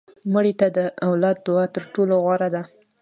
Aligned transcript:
مړه 0.33 0.53
ته 0.59 0.67
د 0.77 0.79
اولاد 1.07 1.37
دعا 1.47 1.65
تر 1.75 1.83
ټولو 1.93 2.13
غوره 2.23 2.49
ده 2.55 2.63